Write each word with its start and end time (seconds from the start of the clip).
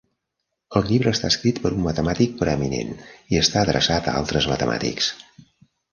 El 0.79 0.85
llibre 0.91 1.11
està 1.15 1.29
escrit 1.33 1.59
per 1.65 1.71
un 1.75 1.83
matemàtic 1.87 2.33
preeminent 2.41 2.95
i 3.35 3.41
està 3.43 3.63
adreçat 3.67 4.11
a 4.13 4.19
altres 4.23 4.49
matemàtics. 4.55 5.13